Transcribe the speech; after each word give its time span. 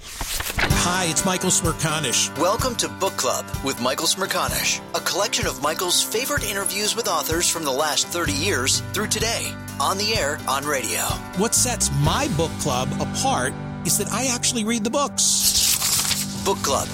Hi, 0.00 1.06
it's 1.10 1.24
Michael 1.24 1.50
Smerconish. 1.50 2.36
Welcome 2.38 2.74
to 2.76 2.88
Book 2.88 3.16
Club 3.16 3.44
with 3.64 3.80
Michael 3.80 4.06
Smerconish, 4.06 4.80
a 4.94 5.00
collection 5.00 5.46
of 5.46 5.62
Michael's 5.62 6.02
favorite 6.02 6.48
interviews 6.48 6.94
with 6.94 7.08
authors 7.08 7.48
from 7.48 7.64
the 7.64 7.72
last 7.72 8.06
30 8.08 8.32
years 8.32 8.80
through 8.92 9.08
today, 9.08 9.52
on 9.80 9.98
the 9.98 10.14
air, 10.14 10.38
on 10.48 10.64
radio. 10.64 11.00
What 11.36 11.54
sets 11.54 11.90
my 12.00 12.28
book 12.36 12.52
club 12.60 12.88
apart 13.00 13.52
is 13.84 13.98
that 13.98 14.08
I 14.12 14.26
actually 14.26 14.64
read 14.64 14.84
the 14.84 14.90
books. 14.90 16.44
Book 16.44 16.58
Club 16.58 16.88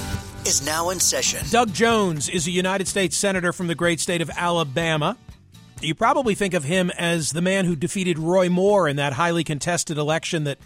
is 0.47 0.65
now 0.65 0.91
in 0.91 0.99
session. 0.99 1.45
Doug 1.51 1.73
Jones 1.73 2.29
is 2.29 2.47
a 2.47 2.51
United 2.51 2.89
States 2.89 3.17
Senator 3.17 3.53
from 3.53 3.67
the 3.67 3.75
great 3.75 4.01
state 4.01 4.21
of 4.21 4.31
Alabama. 4.31 5.17
You 5.81 5.95
probably 5.95 6.35
think 6.35 6.55
of 6.55 6.65
him 6.65 6.91
as 6.91 7.33
the 7.33 7.43
man 7.43 7.67
who 7.67 7.77
defeated 7.77 8.19
Roy 8.19 8.49
Moore 8.49 8.89
in 8.89 8.97
that 8.97 9.13
highly 9.13 9.45
contested 9.45 9.99
election 9.99 10.45
that 10.45 10.59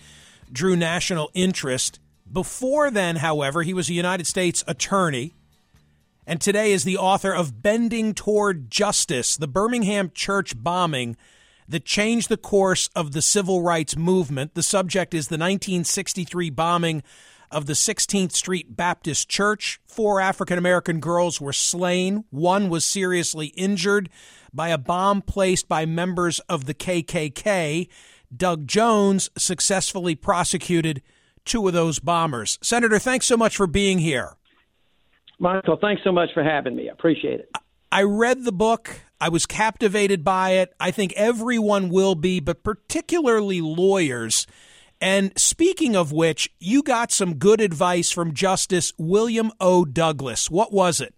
drew 0.52 0.76
national 0.76 1.30
interest. 1.34 1.98
Before 2.30 2.90
then, 2.90 3.16
however, 3.16 3.62
he 3.62 3.74
was 3.74 3.88
a 3.88 3.94
United 3.94 4.26
States 4.26 4.62
attorney 4.66 5.34
and 6.28 6.42
today 6.42 6.72
is 6.72 6.84
the 6.84 6.98
author 6.98 7.32
of 7.32 7.62
Bending 7.62 8.12
Toward 8.12 8.70
Justice, 8.70 9.34
the 9.34 9.48
Birmingham 9.48 10.10
church 10.14 10.52
bombing 10.62 11.16
that 11.66 11.86
changed 11.86 12.28
the 12.28 12.36
course 12.36 12.90
of 12.94 13.12
the 13.12 13.22
civil 13.22 13.62
rights 13.62 13.96
movement. 13.96 14.52
The 14.52 14.62
subject 14.62 15.14
is 15.14 15.28
the 15.28 15.38
1963 15.38 16.50
bombing 16.50 17.02
of 17.50 17.64
the 17.64 17.72
16th 17.72 18.32
Street 18.32 18.76
Baptist 18.76 19.30
Church. 19.30 19.80
Four 19.86 20.20
African 20.20 20.58
American 20.58 21.00
girls 21.00 21.40
were 21.40 21.54
slain. 21.54 22.24
One 22.28 22.68
was 22.68 22.84
seriously 22.84 23.46
injured 23.56 24.10
by 24.52 24.68
a 24.68 24.76
bomb 24.76 25.22
placed 25.22 25.66
by 25.66 25.86
members 25.86 26.40
of 26.40 26.66
the 26.66 26.74
KKK. 26.74 27.88
Doug 28.36 28.66
Jones 28.66 29.30
successfully 29.38 30.14
prosecuted 30.14 31.00
two 31.48 31.66
of 31.66 31.72
those 31.72 31.98
bombers. 31.98 32.58
Senator, 32.62 32.98
thanks 32.98 33.26
so 33.26 33.36
much 33.36 33.56
for 33.56 33.66
being 33.66 33.98
here. 33.98 34.36
Michael, 35.40 35.76
thanks 35.80 36.02
so 36.04 36.12
much 36.12 36.30
for 36.34 36.42
having 36.42 36.76
me. 36.76 36.88
I 36.88 36.92
appreciate 36.92 37.40
it. 37.40 37.50
I 37.90 38.02
read 38.02 38.44
the 38.44 38.52
book. 38.52 39.00
I 39.20 39.28
was 39.30 39.46
captivated 39.46 40.22
by 40.22 40.50
it. 40.50 40.74
I 40.78 40.90
think 40.90 41.12
everyone 41.14 41.88
will 41.88 42.14
be, 42.14 42.38
but 42.38 42.62
particularly 42.62 43.60
lawyers. 43.60 44.46
And 45.00 45.36
speaking 45.38 45.96
of 45.96 46.12
which, 46.12 46.50
you 46.58 46.82
got 46.82 47.12
some 47.12 47.36
good 47.36 47.60
advice 47.60 48.10
from 48.10 48.34
Justice 48.34 48.92
William 48.98 49.50
O. 49.60 49.84
Douglas. 49.84 50.50
What 50.50 50.72
was 50.72 51.00
it? 51.00 51.14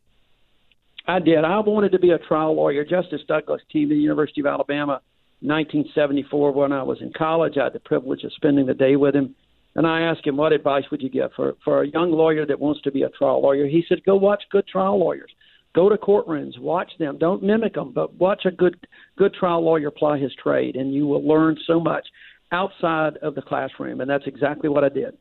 I 1.06 1.18
did. 1.18 1.44
I 1.44 1.58
wanted 1.60 1.92
to 1.92 1.98
be 1.98 2.10
a 2.10 2.18
trial 2.18 2.54
lawyer. 2.54 2.84
Justice 2.84 3.22
Douglas 3.26 3.62
came 3.72 3.88
to 3.88 3.94
the 3.94 4.00
University 4.00 4.42
of 4.42 4.46
Alabama 4.46 5.00
1974 5.40 6.52
when 6.52 6.72
I 6.72 6.82
was 6.82 7.00
in 7.00 7.12
college. 7.12 7.56
I 7.58 7.64
had 7.64 7.72
the 7.72 7.80
privilege 7.80 8.22
of 8.22 8.32
spending 8.34 8.66
the 8.66 8.74
day 8.74 8.96
with 8.96 9.14
him. 9.16 9.34
And 9.80 9.86
I 9.86 10.02
asked 10.02 10.26
him, 10.26 10.36
what 10.36 10.52
advice 10.52 10.84
would 10.90 11.00
you 11.00 11.08
give 11.08 11.30
for, 11.34 11.54
for 11.64 11.82
a 11.82 11.88
young 11.88 12.12
lawyer 12.12 12.44
that 12.44 12.60
wants 12.60 12.82
to 12.82 12.90
be 12.90 13.02
a 13.02 13.08
trial 13.08 13.40
lawyer? 13.40 13.66
He 13.66 13.82
said, 13.88 14.04
go 14.04 14.14
watch 14.14 14.42
good 14.50 14.68
trial 14.68 15.00
lawyers. 15.00 15.30
Go 15.74 15.88
to 15.88 15.96
courtrooms, 15.96 16.58
watch 16.58 16.92
them. 16.98 17.16
Don't 17.16 17.42
mimic 17.42 17.76
them, 17.76 17.90
but 17.94 18.12
watch 18.16 18.44
a 18.44 18.50
good 18.50 18.86
good 19.16 19.32
trial 19.32 19.64
lawyer 19.64 19.90
ply 19.90 20.18
his 20.18 20.34
trade, 20.34 20.76
and 20.76 20.92
you 20.92 21.06
will 21.06 21.26
learn 21.26 21.56
so 21.66 21.80
much 21.80 22.06
outside 22.52 23.16
of 23.22 23.34
the 23.34 23.40
classroom. 23.40 24.02
And 24.02 24.10
that's 24.10 24.26
exactly 24.26 24.68
what 24.68 24.84
I 24.84 24.90
did. 24.90 25.16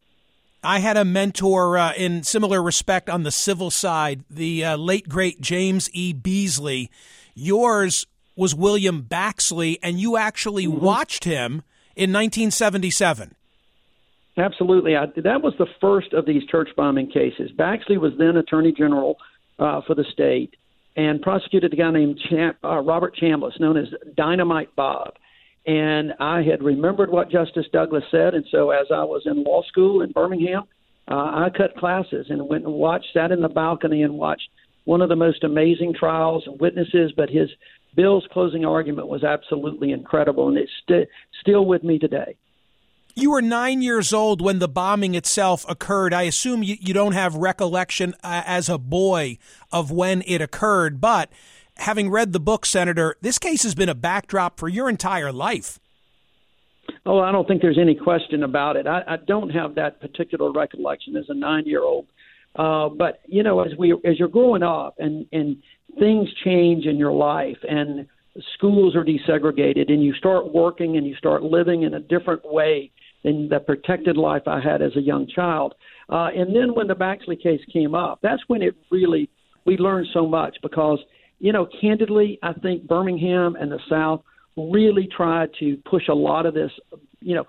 I 0.61 0.79
had 0.79 0.97
a 0.97 1.05
mentor 1.05 1.77
uh, 1.77 1.93
in 1.93 2.23
similar 2.23 2.61
respect 2.61 3.09
on 3.09 3.23
the 3.23 3.31
civil 3.31 3.71
side, 3.71 4.25
the 4.29 4.65
uh, 4.65 4.75
late 4.75 5.07
great 5.07 5.39
James 5.39 5.89
E. 5.93 6.11
Beasley. 6.11 6.91
Yours 7.33 8.05
was 8.35 8.53
William 8.53 9.03
Baxley, 9.03 9.77
and 9.81 10.01
you 10.01 10.17
actually 10.17 10.67
mm-hmm. 10.67 10.83
watched 10.83 11.23
him 11.23 11.63
in 11.95 12.11
1977. 12.11 13.35
Absolutely. 14.37 14.95
I, 14.95 15.05
that 15.17 15.41
was 15.41 15.53
the 15.57 15.67
first 15.81 16.13
of 16.13 16.25
these 16.25 16.43
church 16.45 16.69
bombing 16.77 17.07
cases. 17.07 17.51
Baxley 17.57 17.99
was 17.99 18.13
then 18.17 18.37
Attorney 18.37 18.71
General 18.71 19.17
uh, 19.57 19.81
for 19.85 19.95
the 19.95 20.05
state 20.13 20.55
and 20.95 21.21
prosecuted 21.21 21.73
a 21.73 21.75
guy 21.75 21.91
named 21.91 22.19
Cham- 22.29 22.55
uh, 22.63 22.79
Robert 22.79 23.15
Chambliss, 23.21 23.59
known 23.59 23.77
as 23.77 23.87
Dynamite 24.15 24.75
Bob. 24.75 25.13
And 25.65 26.13
I 26.19 26.41
had 26.41 26.63
remembered 26.63 27.11
what 27.11 27.29
Justice 27.29 27.67
Douglas 27.71 28.03
said, 28.11 28.33
and 28.33 28.45
so 28.49 28.71
as 28.71 28.87
I 28.91 29.03
was 29.03 29.23
in 29.25 29.43
law 29.43 29.61
school 29.63 30.01
in 30.01 30.11
Birmingham, 30.11 30.63
uh, 31.09 31.15
I 31.15 31.49
cut 31.55 31.75
classes 31.75 32.27
and 32.29 32.47
went 32.47 32.65
and 32.65 32.73
watched, 32.73 33.07
sat 33.13 33.31
in 33.31 33.41
the 33.41 33.49
balcony 33.49 34.03
and 34.03 34.13
watched 34.13 34.49
one 34.85 35.01
of 35.01 35.09
the 35.09 35.15
most 35.15 35.43
amazing 35.43 35.93
trials 35.93 36.43
and 36.47 36.59
witnesses. 36.59 37.11
But 37.15 37.29
his 37.29 37.49
Bill's 37.95 38.27
closing 38.31 38.65
argument 38.65 39.07
was 39.07 39.23
absolutely 39.23 39.91
incredible, 39.91 40.47
and 40.47 40.57
it's 40.57 40.71
st- 40.83 41.09
still 41.41 41.65
with 41.65 41.83
me 41.83 41.99
today. 41.99 42.35
You 43.15 43.31
were 43.31 43.41
nine 43.41 43.81
years 43.81 44.13
old 44.13 44.41
when 44.41 44.59
the 44.59 44.67
bombing 44.67 45.15
itself 45.15 45.65
occurred. 45.67 46.13
I 46.13 46.23
assume 46.23 46.63
you, 46.63 46.77
you 46.79 46.93
don't 46.93 47.13
have 47.13 47.35
recollection 47.35 48.13
uh, 48.23 48.43
as 48.45 48.69
a 48.69 48.77
boy 48.77 49.37
of 49.71 49.91
when 49.91 50.23
it 50.25 50.41
occurred, 50.41 51.01
but 51.01 51.29
having 51.77 52.09
read 52.09 52.33
the 52.33 52.39
book, 52.39 52.65
Senator, 52.65 53.15
this 53.21 53.39
case 53.39 53.63
has 53.63 53.75
been 53.75 53.89
a 53.89 53.95
backdrop 53.95 54.59
for 54.59 54.69
your 54.69 54.89
entire 54.89 55.31
life. 55.31 55.79
Oh, 57.05 57.19
I 57.19 57.31
don't 57.31 57.47
think 57.47 57.61
there's 57.61 57.77
any 57.79 57.95
question 57.95 58.43
about 58.43 58.75
it. 58.75 58.87
I, 58.87 59.03
I 59.07 59.17
don't 59.17 59.49
have 59.49 59.75
that 59.75 59.99
particular 59.99 60.51
recollection 60.51 61.15
as 61.15 61.25
a 61.29 61.33
nine-year-old. 61.33 62.07
Uh, 62.55 62.89
but 62.89 63.21
you 63.27 63.43
know, 63.43 63.61
as 63.61 63.71
we 63.77 63.93
as 63.93 64.17
you're 64.17 64.27
growing 64.27 64.63
up 64.63 64.95
and 64.97 65.27
and 65.31 65.57
things 65.99 66.27
change 66.43 66.85
in 66.85 66.97
your 66.97 67.11
life 67.11 67.57
and 67.67 68.07
schools 68.55 68.95
are 68.95 69.03
desegregated 69.03 69.91
and 69.91 70.03
you 70.03 70.13
start 70.13 70.53
working 70.53 70.97
and 70.97 71.05
you 71.05 71.15
start 71.15 71.43
living 71.43 71.83
in 71.83 71.93
a 71.95 71.99
different 71.99 72.41
way 72.45 72.91
than 73.23 73.49
the 73.49 73.59
protected 73.59 74.17
life 74.17 74.43
I 74.47 74.59
had 74.61 74.81
as 74.81 74.95
a 74.95 75.01
young 75.01 75.27
child. 75.27 75.73
Uh, 76.09 76.29
and 76.35 76.55
then 76.55 76.73
when 76.73 76.87
the 76.87 76.95
Baxley 76.95 77.41
case 77.41 77.61
came 77.71 77.93
up, 77.93 78.19
that's 78.21 78.41
when 78.47 78.61
it 78.61 78.75
really 78.91 79.29
we 79.65 79.77
learned 79.77 80.07
so 80.13 80.25
much 80.25 80.57
because 80.61 80.99
you 81.39 81.53
know, 81.53 81.67
candidly, 81.81 82.37
I 82.43 82.53
think 82.53 82.87
Birmingham 82.87 83.55
and 83.55 83.71
the 83.71 83.79
South 83.89 84.21
really 84.57 85.07
tried 85.15 85.49
to 85.59 85.77
push 85.89 86.09
a 86.09 86.13
lot 86.13 86.45
of 86.45 86.53
this, 86.53 86.71
you 87.21 87.33
know, 87.33 87.45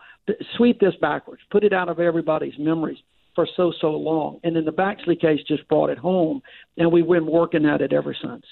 sweep 0.56 0.78
this 0.78 0.94
backwards, 1.00 1.42
put 1.50 1.64
it 1.64 1.72
out 1.72 1.88
of 1.88 1.98
everybody's 1.98 2.54
memories 2.58 2.98
for 3.34 3.48
so 3.56 3.72
so 3.80 3.90
long. 3.90 4.38
And 4.44 4.54
then 4.54 4.64
the 4.64 4.72
Baxley 4.72 5.20
case 5.20 5.40
just 5.46 5.66
brought 5.68 5.90
it 5.90 5.98
home, 5.98 6.40
and 6.76 6.90
we've 6.90 7.06
been 7.06 7.26
working 7.26 7.66
at 7.66 7.80
it 7.80 7.92
ever 7.92 8.16
since. 8.20 8.44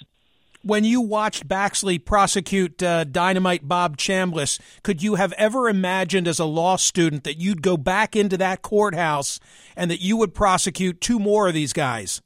When 0.62 0.82
you 0.82 1.00
watched 1.00 1.46
Baxley 1.46 2.04
prosecute 2.04 2.82
uh, 2.82 3.04
Dynamite 3.04 3.68
Bob 3.68 3.96
Chambliss, 3.96 4.60
could 4.82 5.02
you 5.02 5.14
have 5.14 5.32
ever 5.34 5.68
imagined 5.68 6.26
as 6.26 6.40
a 6.40 6.44
law 6.44 6.76
student 6.76 7.22
that 7.24 7.38
you'd 7.38 7.62
go 7.62 7.76
back 7.76 8.16
into 8.16 8.36
that 8.38 8.62
courthouse 8.62 9.38
and 9.76 9.88
that 9.88 10.00
you 10.00 10.16
would 10.16 10.34
prosecute 10.34 11.00
two 11.00 11.20
more 11.20 11.46
of 11.46 11.54
these 11.54 11.72
guys? 11.72 12.20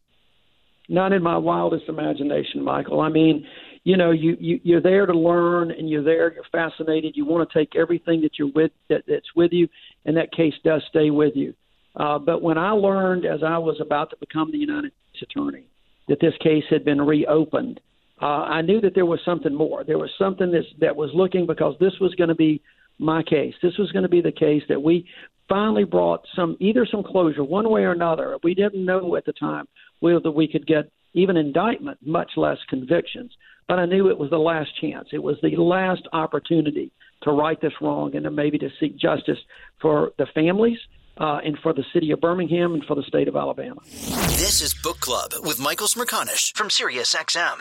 Not 0.88 1.12
in 1.12 1.22
my 1.22 1.36
wildest 1.36 1.88
imagination, 1.88 2.64
Michael. 2.64 3.00
I 3.00 3.10
mean, 3.10 3.46
you 3.84 3.98
know, 3.98 4.12
you, 4.12 4.36
you 4.40 4.60
you're 4.62 4.80
there 4.80 5.06
to 5.06 5.12
learn, 5.12 5.70
and 5.70 5.90
you're 5.90 6.02
there. 6.02 6.32
You're 6.32 6.44
fascinated. 6.50 7.16
You 7.16 7.26
want 7.26 7.48
to 7.48 7.58
take 7.58 7.76
everything 7.76 8.22
that 8.22 8.38
you're 8.38 8.50
with 8.54 8.70
that, 8.88 9.04
that's 9.06 9.34
with 9.36 9.52
you, 9.52 9.68
and 10.06 10.16
that 10.16 10.32
case 10.32 10.54
does 10.64 10.82
stay 10.88 11.10
with 11.10 11.36
you. 11.36 11.54
Uh, 11.94 12.18
but 12.18 12.40
when 12.40 12.56
I 12.58 12.70
learned, 12.70 13.26
as 13.26 13.42
I 13.42 13.58
was 13.58 13.78
about 13.80 14.10
to 14.10 14.16
become 14.16 14.50
the 14.50 14.58
United 14.58 14.92
States 15.14 15.30
Attorney, 15.30 15.64
that 16.08 16.20
this 16.20 16.34
case 16.42 16.64
had 16.70 16.84
been 16.84 17.00
reopened, 17.00 17.80
uh, 18.22 18.26
I 18.26 18.62
knew 18.62 18.80
that 18.80 18.94
there 18.94 19.06
was 19.06 19.20
something 19.24 19.54
more. 19.54 19.84
There 19.84 19.98
was 19.98 20.10
something 20.18 20.52
that's, 20.52 20.66
that 20.80 20.94
was 20.94 21.10
looking 21.12 21.46
because 21.46 21.74
this 21.80 21.94
was 22.00 22.14
going 22.14 22.28
to 22.28 22.34
be 22.34 22.62
my 22.98 23.22
case. 23.22 23.54
This 23.62 23.76
was 23.78 23.90
going 23.90 24.04
to 24.04 24.08
be 24.08 24.20
the 24.20 24.32
case 24.32 24.62
that 24.68 24.82
we 24.82 25.08
finally 25.48 25.84
brought 25.84 26.24
some 26.36 26.56
either 26.60 26.86
some 26.90 27.02
closure 27.02 27.42
one 27.42 27.68
way 27.68 27.82
or 27.82 27.92
another. 27.92 28.38
We 28.42 28.54
didn't 28.54 28.84
know 28.84 29.16
at 29.16 29.24
the 29.24 29.32
time 29.32 29.66
whether 30.00 30.30
we 30.30 30.46
could 30.46 30.66
get 30.66 30.90
even 31.14 31.36
indictment, 31.36 31.98
much 32.04 32.30
less 32.36 32.58
convictions. 32.68 33.32
But 33.68 33.78
I 33.78 33.86
knew 33.86 34.08
it 34.08 34.18
was 34.18 34.30
the 34.30 34.38
last 34.38 34.70
chance. 34.80 35.08
It 35.12 35.22
was 35.22 35.36
the 35.42 35.56
last 35.56 36.02
opportunity 36.12 36.92
to 37.22 37.32
right 37.32 37.60
this 37.60 37.72
wrong 37.80 38.14
and 38.14 38.24
to 38.24 38.30
maybe 38.30 38.58
to 38.58 38.68
seek 38.80 38.96
justice 38.96 39.38
for 39.80 40.12
the 40.18 40.26
families 40.34 40.78
uh, 41.18 41.40
and 41.44 41.58
for 41.62 41.72
the 41.72 41.84
city 41.92 42.10
of 42.10 42.20
Birmingham 42.20 42.74
and 42.74 42.84
for 42.84 42.96
the 42.96 43.02
state 43.02 43.28
of 43.28 43.36
Alabama. 43.36 43.80
This 43.84 44.62
is 44.62 44.74
Book 44.74 45.00
Club 45.00 45.32
with 45.42 45.60
Michael 45.60 45.86
Smerconish 45.86 46.54
from 46.56 46.68
SiriusXM. 46.68 47.60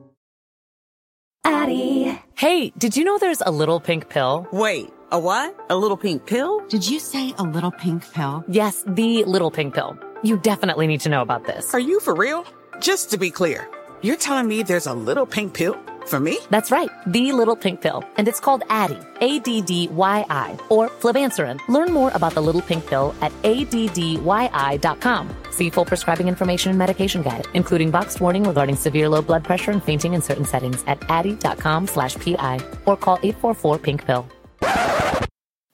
Addie. 1.43 2.19
Hey, 2.35 2.71
did 2.77 2.95
you 2.95 3.03
know 3.03 3.17
there's 3.17 3.41
a 3.41 3.51
little 3.51 3.79
pink 3.79 4.09
pill? 4.09 4.47
Wait, 4.51 4.91
a 5.11 5.19
what? 5.19 5.55
A 5.69 5.75
little 5.75 5.97
pink 5.97 6.25
pill? 6.25 6.61
Did 6.67 6.87
you 6.87 6.99
say 6.99 7.33
a 7.37 7.43
little 7.43 7.71
pink 7.71 8.09
pill? 8.13 8.43
Yes, 8.47 8.83
the 8.87 9.23
little 9.23 9.49
pink 9.51 9.73
pill. 9.73 9.97
You 10.23 10.37
definitely 10.37 10.85
need 10.87 11.01
to 11.01 11.09
know 11.09 11.21
about 11.21 11.45
this. 11.45 11.73
Are 11.73 11.79
you 11.79 11.99
for 11.99 12.13
real? 12.13 12.45
Just 12.79 13.09
to 13.11 13.17
be 13.17 13.31
clear, 13.31 13.67
you're 14.01 14.17
telling 14.17 14.47
me 14.47 14.61
there's 14.63 14.85
a 14.87 14.93
little 14.93 15.25
pink 15.25 15.53
pill 15.53 15.75
for 16.05 16.19
me? 16.19 16.37
That's 16.49 16.71
right, 16.71 16.89
the 17.07 17.31
little 17.31 17.55
pink 17.55 17.81
pill. 17.81 18.03
And 18.17 18.27
it's 18.27 18.39
called 18.39 18.61
Addyi, 18.69 19.03
A 19.21 19.39
D 19.39 19.61
D 19.61 19.87
Y 19.89 20.25
I, 20.29 20.57
or 20.69 20.89
Flibanserin. 20.89 21.59
Learn 21.69 21.91
more 21.91 22.11
about 22.13 22.33
the 22.33 22.41
little 22.41 22.61
pink 22.61 22.85
pill 22.85 23.15
at 23.21 23.31
ADDYI.com. 23.43 25.29
See 25.51 25.69
full 25.69 25.85
prescribing 25.85 26.27
information 26.27 26.71
and 26.71 26.77
medication 26.77 27.21
guide, 27.21 27.47
including 27.53 27.91
boxed 27.91 28.19
warning 28.19 28.43
regarding 28.43 28.75
severe 28.75 29.07
low 29.07 29.21
blood 29.21 29.43
pressure 29.43 29.71
and 29.71 29.81
fainting 29.81 30.13
in 30.13 30.21
certain 30.21 30.45
settings 30.45 30.83
at 30.87 30.99
addyi.com 31.01 31.87
slash 31.87 32.15
PI 32.15 32.59
or 32.85 32.97
call 32.97 33.17
844-PINK-PILL. 33.19 34.25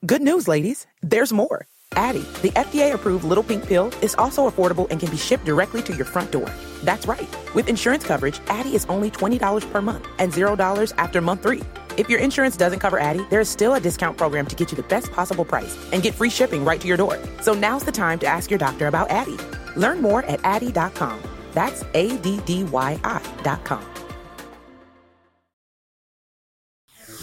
Good 0.06 0.22
news, 0.22 0.48
ladies. 0.48 0.86
There's 1.02 1.34
more. 1.34 1.66
Addyi, 1.94 2.42
the 2.42 2.50
FDA-approved 2.50 3.24
little 3.24 3.44
pink 3.44 3.66
pill, 3.66 3.92
is 4.02 4.14
also 4.16 4.48
affordable 4.48 4.88
and 4.92 5.00
can 5.00 5.10
be 5.10 5.18
shipped 5.18 5.46
directly 5.46 5.82
to 5.84 5.96
your 5.96 6.06
front 6.06 6.32
door. 6.32 6.50
That's 6.84 7.08
right. 7.08 7.28
With 7.56 7.68
insurance 7.68 8.06
coverage, 8.06 8.40
Addyi 8.46 8.76
is 8.76 8.86
only 8.90 9.10
$20 9.10 9.72
per 9.72 9.82
month 9.82 10.08
and 10.20 10.32
$0 10.32 10.94
after 10.98 11.22
month 11.22 11.42
three. 11.42 11.64
If 11.98 12.10
your 12.10 12.20
insurance 12.20 12.56
doesn't 12.56 12.80
cover 12.80 13.00
Addyi, 13.00 13.28
there 13.32 13.40
is 13.40 13.50
still 13.50 13.74
a 13.74 13.80
discount 13.80 14.18
program 14.18 14.46
to 14.46 14.56
get 14.56 14.72
you 14.72 14.76
the 14.76 14.84
best 14.84 15.12
possible 15.12 15.44
price 15.44 15.76
and 15.92 16.04
get 16.04 16.14
free 16.14 16.30
shipping 16.30 16.64
right 16.64 16.80
to 16.80 16.88
your 16.88 16.98
door. 16.98 17.18
So 17.42 17.54
now's 17.54 17.84
the 17.84 17.92
time 17.92 18.20
to 18.20 18.28
ask 18.28 18.52
your 18.52 18.60
doctor 18.60 18.86
about 18.86 19.10
Addyi. 19.10 19.57
Learn 19.78 20.02
more 20.02 20.24
at 20.24 20.42
Addyi.com. 20.42 21.22
That's 21.54 21.84
A-D-D-Y-I 21.94 23.22
dot 23.44 23.64
com. 23.64 23.84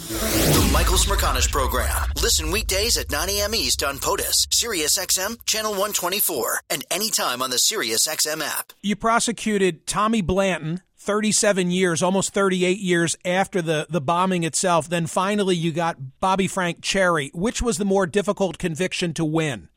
The 0.07 0.69
Michael 0.73 0.97
Smerconish 0.97 1.51
Program. 1.51 2.11
Listen 2.21 2.51
weekdays 2.51 2.97
at 2.97 3.11
9 3.11 3.29
a.m. 3.29 3.55
East 3.55 3.81
on 3.83 3.97
POTUS, 3.97 4.47
Sirius 4.51 4.97
XM, 4.97 5.37
Channel 5.45 5.71
124, 5.71 6.61
and 6.69 6.83
anytime 6.91 7.41
on 7.41 7.49
the 7.49 7.57
Sirius 7.57 8.07
XM 8.07 8.41
app. 8.43 8.73
You 8.81 8.95
prosecuted 8.95 9.87
Tommy 9.87 10.21
Blanton 10.21 10.81
37 10.97 11.69
years, 11.71 12.01
almost 12.01 12.33
38 12.33 12.79
years 12.79 13.15
after 13.23 13.61
the, 13.61 13.85
the 13.89 14.01
bombing 14.01 14.43
itself. 14.43 14.89
Then 14.89 15.05
finally, 15.05 15.55
you 15.55 15.71
got 15.71 16.19
Bobby 16.19 16.47
Frank 16.47 16.81
Cherry. 16.81 17.31
Which 17.33 17.61
was 17.61 17.77
the 17.77 17.85
more 17.85 18.07
difficult 18.07 18.57
conviction 18.57 19.13
to 19.13 19.23
win? 19.23 19.69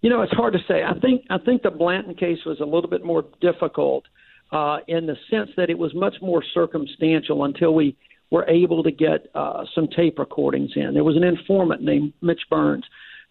You 0.00 0.10
know, 0.10 0.22
it's 0.22 0.32
hard 0.32 0.52
to 0.52 0.60
say. 0.68 0.82
I 0.84 0.98
think 1.00 1.24
I 1.28 1.38
think 1.38 1.62
the 1.62 1.70
Blanton 1.70 2.14
case 2.14 2.38
was 2.46 2.60
a 2.60 2.64
little 2.64 2.88
bit 2.88 3.04
more 3.04 3.24
difficult 3.40 4.04
uh, 4.52 4.78
in 4.86 5.06
the 5.06 5.16
sense 5.30 5.50
that 5.56 5.70
it 5.70 5.78
was 5.78 5.92
much 5.94 6.14
more 6.22 6.42
circumstantial 6.54 7.44
until 7.44 7.74
we 7.74 7.96
were 8.30 8.48
able 8.48 8.82
to 8.82 8.90
get 8.90 9.26
uh, 9.34 9.64
some 9.74 9.88
tape 9.88 10.18
recordings 10.18 10.70
in. 10.76 10.94
There 10.94 11.04
was 11.04 11.16
an 11.16 11.24
informant 11.24 11.82
named 11.82 12.12
Mitch 12.20 12.42
Burns 12.50 12.84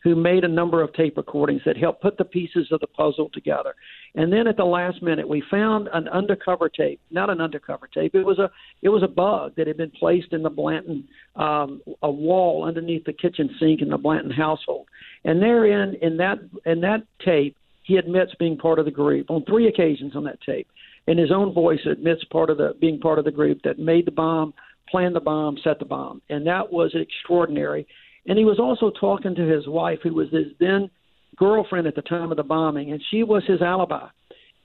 who 0.04 0.16
made 0.16 0.44
a 0.44 0.48
number 0.48 0.82
of 0.82 0.94
tape 0.94 1.18
recordings 1.18 1.62
that 1.66 1.76
helped 1.76 2.02
put 2.02 2.18
the 2.18 2.26
pieces 2.26 2.68
of 2.72 2.80
the 2.80 2.88
puzzle 2.88 3.30
together. 3.34 3.74
And 4.16 4.32
then 4.32 4.48
at 4.48 4.56
the 4.56 4.64
last 4.64 5.02
minute, 5.02 5.28
we 5.28 5.44
found 5.50 5.90
an 5.92 6.08
undercover 6.10 6.70
tape, 6.70 7.02
not 7.12 7.30
an 7.30 7.42
undercover 7.42 7.88
tape. 7.88 8.14
It 8.14 8.24
was 8.24 8.40
a 8.40 8.50
it 8.82 8.90
was 8.90 9.04
a 9.04 9.08
bug 9.08 9.54
that 9.58 9.68
had 9.68 9.78
been 9.78 9.92
placed 9.92 10.34
in 10.34 10.44
the 10.44 10.50
Blanton 10.50 11.08
um, 11.36 11.82
a 12.04 12.12
wall 12.12 12.64
underneath 12.64 13.06
the 13.06 13.14
kitchen 13.14 13.50
sink 13.60 13.82
in 13.82 13.90
the 13.90 13.98
Blanton 13.98 14.32
household. 14.32 14.87
And 15.24 15.42
therein, 15.42 15.96
in 16.02 16.18
that 16.18 16.40
in 16.66 16.82
that 16.82 17.04
tape, 17.24 17.58
he 17.84 17.98
admits 17.98 18.36
being 18.36 18.58
part 18.58 18.80
of 18.80 18.86
the 18.86 18.92
group 18.92 19.30
on 19.30 19.44
three 19.46 19.68
occasions 19.68 20.16
on 20.16 20.24
that 20.26 20.42
tape. 20.42 20.68
In 21.08 21.18
his 21.18 21.32
own 21.32 21.54
voice, 21.54 21.80
admits 21.86 22.24
part 22.26 22.50
of 22.50 22.58
the 22.58 22.76
being 22.80 23.00
part 23.00 23.18
of 23.18 23.26
the 23.26 23.32
group 23.32 23.62
that 23.64 23.80
made 23.80 24.06
the 24.06 24.12
bomb, 24.12 24.54
planned 24.90 25.16
the 25.16 25.22
bomb, 25.22 25.58
set 25.64 25.80
the 25.80 25.86
bomb, 25.86 26.22
and 26.30 26.46
that 26.48 26.72
was 26.72 26.94
extraordinary. 26.94 27.88
And 28.28 28.38
he 28.38 28.44
was 28.44 28.60
also 28.60 28.90
talking 28.90 29.36
to 29.36 29.48
his 29.48 29.68
wife, 29.68 30.00
who 30.04 30.14
was 30.14 30.30
his 30.30 30.48
then 30.60 30.90
girlfriend 31.38 31.88
at 31.88 31.96
the 31.96 32.02
time 32.02 32.32
of 32.32 32.38
the 32.38 32.44
bombing, 32.44 32.92
and 32.92 33.02
she 33.10 33.24
was 33.24 33.46
his 33.46 33.62
alibi. 33.62 34.08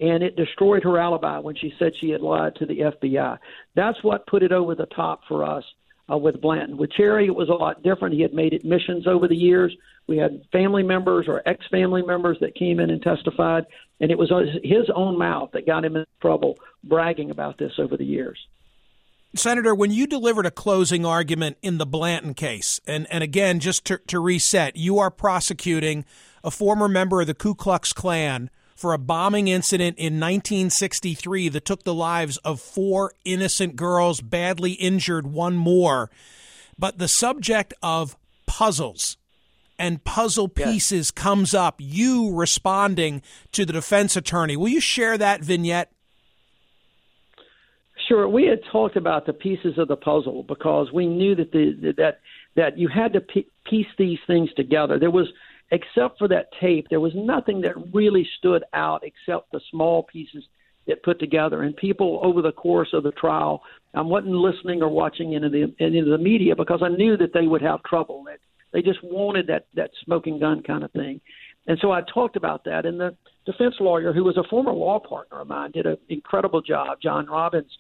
And 0.01 0.25
it 0.25 0.35
destroyed 0.35 0.83
her 0.83 0.99
alibi 0.99 1.39
when 1.39 1.55
she 1.55 1.73
said 1.79 1.95
she 1.95 2.11
had 2.11 2.23
lied 2.23 2.57
to 2.57 2.67
the 2.67 2.81
FBI. 2.81 3.39
That's 3.77 4.03
what 4.03 4.27
put 4.27 4.43
it 4.43 4.51
over 4.51 4.75
the 4.75 4.87
top 4.87 5.21
for 5.29 5.45
us 5.45 5.65
uh, 6.11 6.17
with 6.17 6.41
Blanton. 6.41 6.77
With 6.77 6.93
Cherry, 6.93 7.27
it 7.27 7.35
was 7.35 7.49
a 7.49 7.53
lot 7.53 7.83
different. 7.83 8.15
He 8.15 8.23
had 8.23 8.35
made 8.35 8.53
admissions 8.53 9.07
over 9.07 9.29
the 9.29 9.37
years. 9.37 9.75
We 10.07 10.17
had 10.19 10.43
family 10.51 10.83
members 10.83 11.27
or 11.29 11.43
ex 11.47 11.65
family 11.71 12.03
members 12.03 12.39
that 12.41 12.55
came 12.55 12.81
in 12.81 12.91
and 12.91 13.03
testified, 13.03 13.67
and 14.01 14.11
it 14.11 14.19
was 14.19 14.31
his 14.63 14.91
own 14.95 15.19
mouth 15.19 15.51
that 15.53 15.67
got 15.67 15.85
him 15.85 15.97
in 15.97 16.05
trouble 16.21 16.59
bragging 16.85 17.31
about 17.31 17.59
this 17.59 17.73
over 17.79 17.97
the 17.97 18.05
years. 18.05 18.39
Senator, 19.35 19.75
when 19.75 19.91
you 19.91 20.07
delivered 20.07 20.45
a 20.45 20.51
closing 20.51 21.07
argument 21.07 21.57
in 21.63 21.79
the 21.79 21.87
Blanton 21.87 22.35
case, 22.35 22.81
and, 22.87 23.07
and 23.11 23.25
again, 23.25 23.61
just 23.61 23.87
to, 23.87 23.99
to 24.09 24.21
reset, 24.21 24.77
you 24.77 24.99
are 24.99 25.11
prosecuting 25.11 26.05
a 26.45 26.51
former 26.51 26.87
member 26.87 27.23
of 27.23 27.27
the 27.27 27.35
Ku 27.35 27.55
Klux 27.55 27.95
Klan 27.95 28.51
for 28.83 28.93
a 28.93 28.99
bombing 28.99 29.47
incident 29.47 29.97
in 29.97 30.15
1963 30.15 31.49
that 31.51 31.65
took 31.65 31.85
the 31.85 31.95
lives 31.95 32.37
of 32.39 32.61
four 32.61 33.13
innocent 33.25 33.77
girls, 33.77 34.21
badly 34.21 34.73
injured 34.73 35.25
one 35.25 35.55
more. 35.55 36.11
But 36.77 36.99
the 36.99 37.07
subject 37.07 37.73
of 37.81 38.17
puzzles 38.45 39.17
and 39.79 40.03
puzzle 40.03 40.49
pieces 40.49 41.07
yes. 41.07 41.11
comes 41.13 41.55
up, 41.55 41.77
you 41.79 42.35
responding 42.35 43.23
to 43.53 43.65
the 43.65 43.73
defense 43.73 44.17
attorney. 44.17 44.57
Will 44.57 44.69
you 44.69 44.81
share 44.81 45.17
that 45.17 45.43
vignette? 45.43 45.93
Sure. 48.09 48.29
We 48.29 48.47
had 48.47 48.63
talked 48.73 48.97
about 48.97 49.27
the 49.27 49.33
pieces 49.33 49.79
of 49.79 49.87
the 49.87 49.97
puzzle 49.97 50.43
because 50.43 50.93
we 50.93 51.07
knew 51.07 51.37
that 51.37 51.53
the 51.53 51.95
that 51.99 52.19
that 52.57 52.79
you 52.79 52.89
had 52.89 53.13
to 53.13 53.21
piece 53.21 53.87
these 53.97 54.19
things 54.27 54.51
together. 54.57 54.99
There 54.99 55.13
was 55.13 55.29
except 55.71 56.19
for 56.19 56.29
that 56.29 56.49
tape, 56.61 56.89
there 56.91 57.01
was 57.01 57.13
nothing 57.15 57.61
that 57.63 57.95
really 57.95 58.29
stood 58.39 58.65
out 58.75 59.03
except 59.05 59.53
the 59.53 59.61
small 59.71 60.03
pieces 60.03 60.45
that 60.87 61.03
put 61.03 61.19
together. 61.19 61.63
And 61.63 61.77
people 61.77 62.21
over 62.23 62.43
the 62.43 62.53
course 62.53 62.89
of 62.93 63.03
the 63.05 63.13
trial, 63.13 63.63
I 63.95 64.03
wasn't 64.03 64.35
listening 64.35 64.83
or 64.83 64.89
watching 64.89 65.35
into 65.35 65.49
the 65.49 65.73
into 65.79 66.11
the 66.11 66.19
media 66.19 66.57
because 66.57 66.81
I 66.83 66.89
knew 66.89 67.17
that 67.17 67.33
they 67.33 67.47
would 67.47 67.63
have 67.63 67.83
trouble. 67.85 68.25
That 68.27 68.39
they 68.73 68.83
just 68.83 69.03
wanted 69.03 69.47
that 69.47 69.67
that 69.75 69.91
smoking 70.05 70.41
gun 70.41 70.63
kind 70.63 70.85
of 70.85 70.91
thing. 70.93 71.21
And 71.67 71.79
so 71.81 71.93
I 71.93 72.03
talked 72.13 72.37
about 72.37 72.65
that. 72.65 72.87
And 72.87 72.99
the 72.99 73.17
defense 73.47 73.77
lawyer, 73.79 74.13
who 74.13 74.25
was 74.25 74.37
a 74.37 74.49
former 74.49 74.73
law 74.73 74.99
partner 74.99 75.41
of 75.41 75.49
mine, 75.49 75.71
did 75.71 75.87
an 75.87 75.97
incredible 76.09 76.61
job. 76.61 76.99
John 77.01 77.27
Robbins 77.27 77.71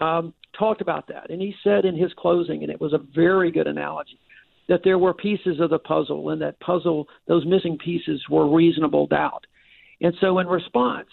um, 0.00 0.34
talked 0.58 0.80
about 0.80 1.06
that, 1.08 1.30
and 1.30 1.40
he 1.40 1.54
said 1.62 1.84
in 1.84 1.96
his 1.96 2.12
closing, 2.18 2.62
and 2.62 2.72
it 2.72 2.80
was 2.80 2.92
a 2.92 3.00
very 3.14 3.52
good 3.52 3.68
analogy 3.68 4.18
that 4.68 4.80
there 4.84 4.98
were 4.98 5.14
pieces 5.14 5.60
of 5.60 5.70
the 5.70 5.78
puzzle, 5.78 6.30
and 6.30 6.40
that 6.42 6.60
puzzle, 6.60 7.08
those 7.26 7.46
missing 7.46 7.78
pieces 7.78 8.22
were 8.30 8.48
reasonable 8.48 9.06
doubt. 9.06 9.46
And 10.00 10.14
so, 10.20 10.38
in 10.38 10.46
response, 10.46 11.08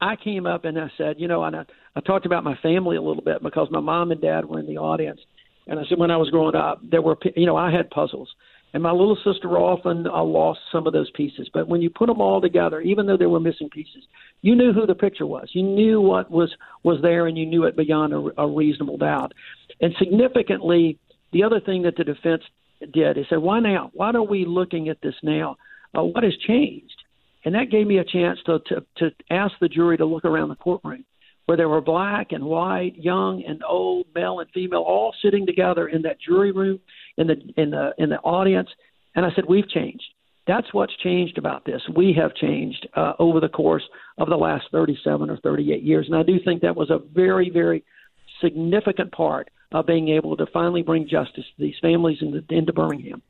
I 0.00 0.16
came 0.16 0.46
up 0.46 0.64
and 0.64 0.78
I 0.78 0.90
said, 0.98 1.16
you 1.18 1.28
know, 1.28 1.44
and 1.44 1.56
I, 1.56 1.64
I 1.94 2.00
talked 2.00 2.26
about 2.26 2.44
my 2.44 2.56
family 2.56 2.96
a 2.96 3.02
little 3.02 3.22
bit 3.22 3.42
because 3.42 3.68
my 3.70 3.80
mom 3.80 4.10
and 4.10 4.20
dad 4.20 4.44
were 4.44 4.58
in 4.58 4.66
the 4.66 4.78
audience. 4.78 5.20
And 5.66 5.78
I 5.78 5.84
said, 5.88 5.98
when 5.98 6.10
I 6.10 6.16
was 6.16 6.28
growing 6.30 6.56
up, 6.56 6.80
there 6.82 7.02
were, 7.02 7.16
you 7.36 7.46
know, 7.46 7.56
I 7.56 7.70
had 7.70 7.88
puzzles. 7.90 8.28
And 8.74 8.82
my 8.82 8.90
little 8.90 9.16
sister 9.22 9.48
often 9.58 10.06
uh, 10.06 10.22
lost 10.24 10.60
some 10.72 10.86
of 10.86 10.92
those 10.92 11.10
pieces. 11.10 11.48
But 11.52 11.68
when 11.68 11.82
you 11.82 11.90
put 11.90 12.06
them 12.06 12.20
all 12.20 12.40
together, 12.40 12.80
even 12.80 13.06
though 13.06 13.18
there 13.18 13.28
were 13.28 13.38
missing 13.38 13.68
pieces, 13.68 14.04
you 14.40 14.54
knew 14.56 14.72
who 14.72 14.86
the 14.86 14.94
picture 14.94 15.26
was. 15.26 15.50
You 15.52 15.62
knew 15.62 16.00
what 16.00 16.30
was 16.30 16.50
was 16.82 17.00
there, 17.02 17.26
and 17.26 17.36
you 17.36 17.46
knew 17.46 17.64
it 17.64 17.76
beyond 17.76 18.12
a, 18.14 18.42
a 18.42 18.48
reasonable 18.48 18.96
doubt. 18.96 19.32
And 19.80 19.94
significantly, 19.98 20.98
the 21.32 21.42
other 21.44 21.60
thing 21.60 21.82
that 21.82 21.96
the 21.96 22.04
defense 22.04 22.42
did 22.92 23.18
is 23.18 23.26
said, 23.28 23.38
"Why 23.38 23.60
now? 23.60 23.90
Why 23.94 24.10
are 24.12 24.22
we 24.22 24.44
looking 24.44 24.88
at 24.88 25.00
this 25.02 25.14
now? 25.22 25.56
Uh, 25.96 26.04
what 26.04 26.24
has 26.24 26.36
changed?" 26.46 27.02
And 27.44 27.54
that 27.54 27.70
gave 27.70 27.86
me 27.86 27.98
a 27.98 28.04
chance 28.04 28.38
to, 28.46 28.60
to 28.66 28.84
to 28.98 29.10
ask 29.30 29.54
the 29.60 29.68
jury 29.68 29.96
to 29.96 30.04
look 30.04 30.24
around 30.24 30.48
the 30.48 30.56
courtroom, 30.56 31.04
where 31.46 31.56
there 31.56 31.68
were 31.68 31.80
black 31.80 32.32
and 32.32 32.44
white, 32.44 32.96
young 32.96 33.42
and 33.44 33.62
old, 33.68 34.06
male 34.14 34.40
and 34.40 34.50
female, 34.50 34.82
all 34.82 35.14
sitting 35.22 35.46
together 35.46 35.88
in 35.88 36.02
that 36.02 36.20
jury 36.20 36.52
room, 36.52 36.80
in 37.16 37.26
the 37.26 37.36
in 37.56 37.70
the 37.70 37.94
in 37.98 38.10
the 38.10 38.18
audience. 38.20 38.68
And 39.14 39.26
I 39.26 39.30
said, 39.34 39.44
"We've 39.46 39.68
changed." 39.68 40.04
That's 40.46 40.72
what's 40.74 40.96
changed 40.96 41.38
about 41.38 41.64
this. 41.64 41.80
We 41.94 42.12
have 42.14 42.34
changed 42.34 42.88
uh, 42.96 43.12
over 43.20 43.38
the 43.38 43.48
course 43.48 43.84
of 44.18 44.28
the 44.28 44.36
last 44.36 44.64
37 44.72 45.30
or 45.30 45.36
38 45.36 45.82
years. 45.82 46.06
And 46.08 46.16
I 46.16 46.24
do 46.24 46.40
think 46.44 46.62
that 46.62 46.74
was 46.74 46.90
a 46.90 46.98
very, 46.98 47.48
very 47.48 47.84
significant 48.40 49.12
part 49.12 49.50
of 49.72 49.86
being 49.86 50.08
able 50.08 50.36
to 50.36 50.46
finally 50.46 50.82
bring 50.82 51.08
justice 51.08 51.44
to 51.44 51.62
these 51.62 51.76
families 51.80 52.18
into, 52.20 52.44
into 52.50 52.72
Birmingham. 52.72 53.22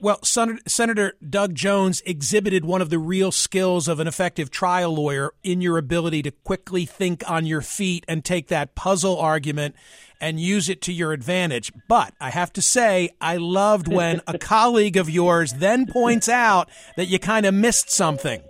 Well, 0.00 0.20
Senator 0.22 1.14
Doug 1.28 1.56
Jones 1.56 2.02
exhibited 2.06 2.64
one 2.64 2.80
of 2.80 2.88
the 2.88 3.00
real 3.00 3.32
skills 3.32 3.88
of 3.88 3.98
an 3.98 4.06
effective 4.06 4.48
trial 4.48 4.94
lawyer 4.94 5.34
in 5.42 5.60
your 5.60 5.76
ability 5.76 6.22
to 6.22 6.30
quickly 6.30 6.86
think 6.86 7.28
on 7.28 7.46
your 7.46 7.62
feet 7.62 8.04
and 8.06 8.24
take 8.24 8.46
that 8.46 8.76
puzzle 8.76 9.18
argument 9.18 9.74
and 10.20 10.38
use 10.38 10.68
it 10.68 10.80
to 10.82 10.92
your 10.92 11.12
advantage. 11.12 11.72
But 11.88 12.14
I 12.20 12.30
have 12.30 12.52
to 12.52 12.62
say, 12.62 13.10
I 13.20 13.38
loved 13.38 13.88
when 13.88 14.20
a 14.28 14.38
colleague 14.38 14.96
of 14.96 15.10
yours 15.10 15.54
then 15.54 15.86
points 15.86 16.28
out 16.28 16.68
that 16.96 17.06
you 17.06 17.18
kind 17.18 17.44
of 17.44 17.54
missed 17.54 17.90
something. 17.90 18.42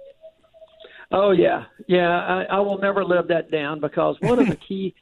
Oh 1.11 1.31
yeah, 1.31 1.65
yeah. 1.87 2.11
I, 2.11 2.57
I 2.57 2.61
will 2.61 2.79
never 2.79 3.03
live 3.03 3.29
that 3.29 3.51
down 3.51 3.81
because 3.81 4.17
one 4.21 4.39
of 4.39 4.49
the 4.49 4.57
key 4.69 4.95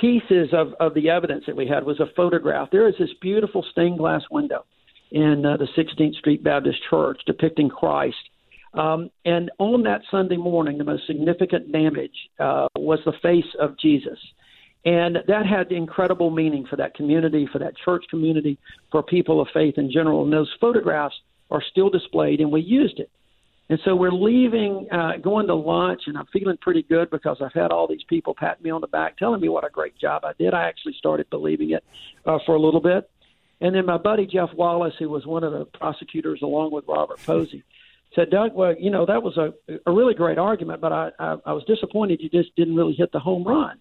pieces 0.00 0.50
of 0.52 0.74
of 0.80 0.94
the 0.94 1.10
evidence 1.10 1.44
that 1.46 1.56
we 1.56 1.66
had 1.66 1.84
was 1.84 2.00
a 2.00 2.06
photograph. 2.16 2.70
There 2.70 2.88
is 2.88 2.94
this 2.98 3.10
beautiful 3.20 3.64
stained 3.70 3.98
glass 3.98 4.22
window 4.30 4.64
in 5.10 5.44
uh, 5.46 5.56
the 5.56 5.68
16th 5.76 6.16
Street 6.16 6.42
Baptist 6.42 6.78
Church 6.90 7.20
depicting 7.26 7.68
Christ. 7.68 8.16
Um, 8.74 9.10
and 9.24 9.50
on 9.58 9.84
that 9.84 10.02
Sunday 10.10 10.36
morning, 10.36 10.76
the 10.78 10.84
most 10.84 11.06
significant 11.06 11.72
damage 11.72 12.16
uh, 12.38 12.68
was 12.76 12.98
the 13.04 13.14
face 13.22 13.54
of 13.58 13.78
Jesus. 13.78 14.18
And 14.84 15.18
that 15.26 15.46
had 15.46 15.72
incredible 15.72 16.30
meaning 16.30 16.66
for 16.68 16.76
that 16.76 16.94
community, 16.94 17.48
for 17.50 17.58
that 17.58 17.74
church 17.84 18.04
community, 18.10 18.58
for 18.92 19.02
people 19.02 19.40
of 19.40 19.48
faith 19.52 19.78
in 19.78 19.90
general. 19.90 20.24
And 20.24 20.32
those 20.32 20.52
photographs 20.60 21.14
are 21.50 21.62
still 21.70 21.88
displayed, 21.88 22.40
and 22.40 22.52
we 22.52 22.60
used 22.60 23.00
it 23.00 23.10
And 23.68 23.80
so 23.84 23.96
we're 23.96 24.12
leaving, 24.12 24.86
uh, 24.92 25.16
going 25.20 25.48
to 25.48 25.54
lunch, 25.54 26.02
and 26.06 26.16
I'm 26.16 26.26
feeling 26.32 26.56
pretty 26.60 26.84
good 26.84 27.10
because 27.10 27.38
I've 27.40 27.52
had 27.52 27.72
all 27.72 27.88
these 27.88 28.04
people 28.08 28.34
pat 28.34 28.62
me 28.62 28.70
on 28.70 28.80
the 28.80 28.86
back, 28.86 29.18
telling 29.18 29.40
me 29.40 29.48
what 29.48 29.66
a 29.66 29.70
great 29.70 29.98
job 29.98 30.24
I 30.24 30.32
did. 30.38 30.54
I 30.54 30.68
actually 30.68 30.94
started 30.98 31.28
believing 31.30 31.70
it 31.70 31.82
uh, 32.24 32.38
for 32.46 32.54
a 32.54 32.60
little 32.60 32.80
bit. 32.80 33.10
And 33.60 33.74
then 33.74 33.86
my 33.86 33.98
buddy 33.98 34.26
Jeff 34.26 34.50
Wallace, 34.54 34.94
who 34.98 35.08
was 35.08 35.26
one 35.26 35.42
of 35.42 35.52
the 35.52 35.64
prosecutors 35.64 36.40
along 36.42 36.70
with 36.72 36.84
Robert 36.86 37.18
Posey, 37.24 37.64
said, 38.14 38.30
Doug, 38.30 38.54
well, 38.54 38.74
you 38.78 38.90
know, 38.90 39.04
that 39.04 39.22
was 39.22 39.36
a, 39.36 39.52
a 39.86 39.92
really 39.92 40.14
great 40.14 40.38
argument, 40.38 40.80
but 40.80 40.92
I, 40.92 41.10
I, 41.18 41.36
I 41.46 41.52
was 41.52 41.64
disappointed 41.64 42.20
you 42.22 42.30
just 42.30 42.54
didn't 42.54 42.76
really 42.76 42.94
hit 42.94 43.10
the 43.12 43.18
home 43.18 43.44
run. 43.44 43.78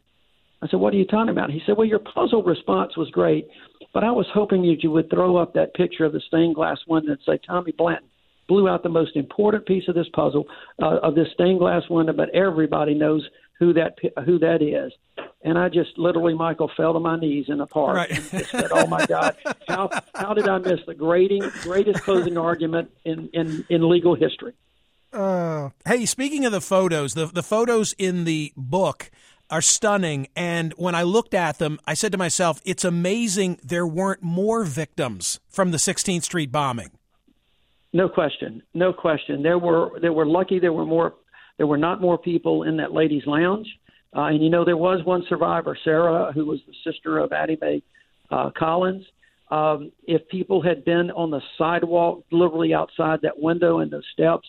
I 0.61 0.67
said, 0.67 0.79
what 0.79 0.93
are 0.93 0.97
you 0.97 1.05
talking 1.05 1.29
about? 1.29 1.51
He 1.51 1.61
said, 1.65 1.77
well, 1.77 1.85
your 1.87 1.99
puzzle 1.99 2.41
response 2.41 2.97
was 2.97 3.09
great, 3.11 3.47
but 3.93 4.03
I 4.03 4.11
was 4.11 4.25
hoping 4.33 4.63
that 4.63 4.81
you 4.81 4.89
would 4.91 5.09
throw 5.11 5.37
up 5.37 5.53
that 5.53 5.75
picture 5.75 6.05
of 6.05 6.13
the 6.13 6.21
stained 6.27 6.55
glass 6.55 6.79
window 6.87 7.11
and 7.11 7.21
say, 7.25 7.39
Tommy 7.45 7.71
Blanton 7.71 8.09
blew 8.47 8.69
out 8.69 8.83
the 8.83 8.89
most 8.89 9.15
important 9.15 9.65
piece 9.65 9.87
of 9.87 9.95
this 9.95 10.07
puzzle, 10.13 10.45
uh, 10.81 10.97
of 11.01 11.15
this 11.15 11.27
stained 11.33 11.59
glass 11.59 11.83
window, 11.89 12.13
but 12.13 12.29
everybody 12.35 12.93
knows 12.93 13.27
who 13.59 13.73
that 13.73 13.97
who 14.25 14.39
that 14.39 14.61
is. 14.61 14.91
And 15.43 15.57
I 15.57 15.69
just 15.69 15.97
literally, 15.97 16.33
Michael, 16.33 16.71
fell 16.75 16.93
to 16.93 16.99
my 16.99 17.19
knees 17.19 17.45
in 17.47 17.59
the 17.59 17.67
park 17.67 17.95
right. 17.95 18.13
said, 18.13 18.71
"Oh 18.71 18.87
my 18.87 19.05
God, 19.05 19.35
how 19.67 19.89
how 20.13 20.33
did 20.33 20.47
I 20.47 20.57
miss 20.57 20.79
the 20.85 20.95
grading, 20.95 21.43
greatest 21.61 22.03
closing 22.03 22.37
argument 22.37 22.91
in 23.03 23.29
in 23.33 23.65
in 23.69 23.87
legal 23.89 24.15
history?" 24.15 24.53
Uh, 25.13 25.69
hey, 25.85 26.05
speaking 26.05 26.45
of 26.45 26.51
the 26.51 26.61
photos, 26.61 27.13
the 27.13 27.27
the 27.27 27.43
photos 27.43 27.93
in 27.97 28.25
the 28.25 28.53
book 28.57 29.11
are 29.49 29.61
stunning. 29.61 30.27
And 30.35 30.73
when 30.73 30.95
I 30.95 31.03
looked 31.03 31.33
at 31.33 31.59
them, 31.59 31.79
I 31.85 31.93
said 31.93 32.11
to 32.11 32.17
myself, 32.17 32.59
"It's 32.65 32.83
amazing 32.83 33.59
there 33.63 33.87
weren't 33.87 34.23
more 34.23 34.63
victims 34.63 35.39
from 35.47 35.71
the 35.71 35.77
16th 35.77 36.23
Street 36.23 36.51
bombing." 36.51 36.91
No 37.95 38.09
question, 38.09 38.61
no 38.73 38.91
question. 38.91 39.41
There 39.41 39.57
were 39.57 40.01
there 40.01 40.11
were 40.11 40.25
lucky 40.25 40.59
there 40.59 40.73
were 40.73 40.85
more 40.85 41.13
there 41.55 41.65
were 41.65 41.77
not 41.77 42.01
more 42.01 42.17
people 42.17 42.63
in 42.63 42.75
that 42.75 42.91
ladies' 42.91 43.23
lounge. 43.25 43.67
Uh, 44.13 44.23
and 44.23 44.43
you 44.43 44.49
know, 44.49 44.65
there 44.65 44.75
was 44.75 44.99
one 45.05 45.23
survivor, 45.29 45.77
Sarah, 45.81 46.33
who 46.33 46.45
was 46.45 46.59
the 46.67 46.73
sister 46.83 47.19
of 47.19 47.31
Addie 47.31 47.57
Mae 47.61 47.81
uh, 48.31 48.49
Collins. 48.57 49.05
Um, 49.49 49.93
if 50.03 50.27
people 50.27 50.61
had 50.61 50.83
been 50.83 51.09
on 51.11 51.31
the 51.31 51.39
sidewalk, 51.57 52.25
literally 52.33 52.73
outside 52.73 53.19
that 53.21 53.39
window 53.39 53.79
and 53.79 53.89
those 53.89 54.03
steps, 54.11 54.45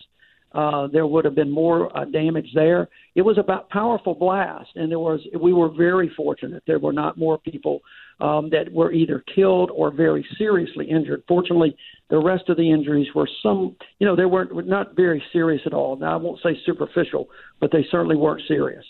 uh, 0.52 0.86
there 0.88 1.06
would 1.06 1.24
have 1.24 1.34
been 1.34 1.50
more 1.50 1.96
uh, 1.96 2.04
damage 2.04 2.48
there. 2.54 2.88
It 3.14 3.22
was 3.22 3.38
a 3.38 3.44
powerful 3.70 4.14
blast, 4.14 4.70
and 4.74 4.90
there 4.90 4.98
was. 4.98 5.20
We 5.40 5.52
were 5.52 5.68
very 5.68 6.10
fortunate. 6.16 6.62
There 6.66 6.78
were 6.78 6.92
not 6.92 7.18
more 7.18 7.38
people 7.38 7.80
um, 8.20 8.48
that 8.50 8.72
were 8.72 8.92
either 8.92 9.22
killed 9.34 9.70
or 9.74 9.90
very 9.90 10.26
seriously 10.38 10.86
injured. 10.88 11.22
Fortunately, 11.28 11.76
the 12.08 12.18
rest 12.18 12.48
of 12.48 12.56
the 12.56 12.70
injuries 12.70 13.08
were 13.14 13.28
some. 13.42 13.76
You 13.98 14.06
know, 14.06 14.16
they 14.16 14.24
weren't 14.24 14.54
were 14.54 14.62
not 14.62 14.96
very 14.96 15.22
serious 15.32 15.62
at 15.66 15.74
all. 15.74 15.96
Now 15.96 16.14
I 16.14 16.16
won't 16.16 16.40
say 16.42 16.58
superficial, 16.64 17.28
but 17.60 17.70
they 17.70 17.84
certainly 17.90 18.16
weren't 18.16 18.42
serious. 18.48 18.84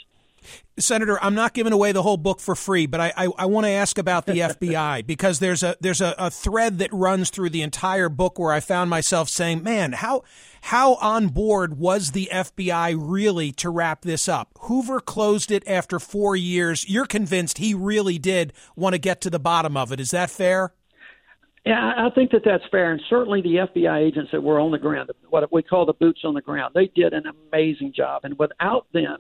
Senator, 0.78 1.18
I'm 1.22 1.34
not 1.34 1.54
giving 1.54 1.72
away 1.72 1.92
the 1.92 2.02
whole 2.02 2.18
book 2.18 2.38
for 2.38 2.54
free, 2.54 2.86
but 2.86 3.00
I, 3.00 3.12
I, 3.16 3.28
I 3.38 3.46
want 3.46 3.64
to 3.64 3.70
ask 3.70 3.96
about 3.96 4.26
the 4.26 4.32
FBI 4.40 5.06
because 5.06 5.38
there's 5.38 5.62
a 5.62 5.76
there's 5.80 6.00
a, 6.00 6.14
a, 6.18 6.30
thread 6.30 6.78
that 6.78 6.92
runs 6.92 7.30
through 7.30 7.50
the 7.50 7.62
entire 7.62 8.08
book 8.08 8.38
where 8.38 8.52
I 8.52 8.60
found 8.60 8.90
myself 8.90 9.28
saying, 9.28 9.62
"Man, 9.62 9.92
how 9.92 10.22
how 10.62 10.94
on 10.96 11.28
board 11.28 11.78
was 11.78 12.10
the 12.10 12.28
FBI 12.30 12.96
really 12.98 13.52
to 13.52 13.70
wrap 13.70 14.02
this 14.02 14.28
up? 14.28 14.50
Hoover 14.62 15.00
closed 15.00 15.50
it 15.50 15.66
after 15.66 15.98
four 15.98 16.36
years. 16.36 16.88
You're 16.88 17.06
convinced 17.06 17.58
he 17.58 17.72
really 17.72 18.18
did 18.18 18.52
want 18.74 18.92
to 18.92 18.98
get 18.98 19.20
to 19.22 19.30
the 19.30 19.38
bottom 19.38 19.76
of 19.76 19.92
it. 19.92 20.00
Is 20.00 20.10
that 20.10 20.30
fair?" 20.30 20.74
Yeah, 21.64 21.94
I 21.96 22.10
think 22.10 22.30
that 22.30 22.42
that's 22.44 22.62
fair, 22.70 22.92
and 22.92 23.00
certainly 23.10 23.42
the 23.42 23.56
FBI 23.56 23.98
agents 23.98 24.30
that 24.30 24.40
were 24.40 24.60
on 24.60 24.70
the 24.70 24.78
ground, 24.78 25.10
what 25.30 25.52
we 25.52 25.62
call 25.62 25.84
the 25.84 25.94
boots 25.94 26.20
on 26.22 26.34
the 26.34 26.40
ground, 26.40 26.74
they 26.76 26.86
did 26.94 27.12
an 27.12 27.24
amazing 27.26 27.92
job, 27.92 28.20
and 28.22 28.38
without 28.38 28.86
them 28.92 29.16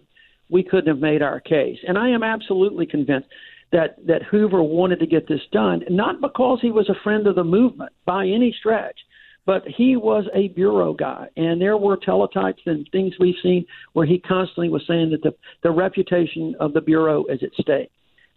we 0.48 0.62
couldn't 0.62 0.88
have 0.88 0.98
made 0.98 1.22
our 1.22 1.40
case. 1.40 1.78
And 1.86 1.98
I 1.98 2.10
am 2.10 2.22
absolutely 2.22 2.86
convinced 2.86 3.28
that 3.72 3.96
that 4.06 4.22
Hoover 4.30 4.62
wanted 4.62 5.00
to 5.00 5.06
get 5.06 5.28
this 5.28 5.40
done, 5.52 5.82
not 5.90 6.20
because 6.20 6.60
he 6.62 6.70
was 6.70 6.88
a 6.88 7.02
friend 7.02 7.26
of 7.26 7.34
the 7.34 7.44
movement 7.44 7.92
by 8.04 8.26
any 8.26 8.54
stretch, 8.58 8.96
but 9.44 9.62
he 9.66 9.96
was 9.96 10.24
a 10.34 10.48
bureau 10.48 10.92
guy, 10.92 11.28
and 11.36 11.60
there 11.60 11.76
were 11.76 11.96
teletypes 11.96 12.66
and 12.66 12.88
things 12.92 13.14
we've 13.18 13.34
seen 13.42 13.64
where 13.92 14.06
he 14.06 14.18
constantly 14.18 14.68
was 14.68 14.82
saying 14.86 15.10
that 15.10 15.22
the 15.22 15.34
the 15.62 15.70
reputation 15.70 16.54
of 16.60 16.72
the 16.72 16.80
bureau 16.80 17.24
is 17.26 17.42
at 17.42 17.52
stake. 17.60 17.90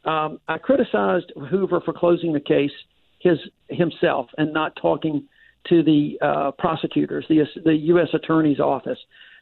Um, 0.05 0.39
I 0.47 0.57
criticized 0.57 1.31
Hoover 1.49 1.81
for 1.81 1.93
closing 1.93 2.33
the 2.33 2.39
case 2.39 2.71
his 3.19 3.37
himself 3.69 4.27
and 4.37 4.53
not 4.53 4.75
talking 4.81 5.27
to 5.67 5.83
the 5.83 6.17
uh, 6.21 6.51
prosecutors, 6.57 7.25
the 7.29 7.43
the 7.63 7.75
U.S. 7.75 8.07
Attorney's 8.13 8.59
office. 8.59 8.99